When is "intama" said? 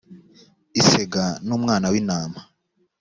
2.01-2.39